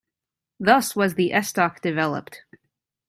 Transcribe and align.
Thus 0.59 0.95
was 0.95 1.13
the 1.13 1.29
estoc 1.29 1.79
developed. 1.81 2.41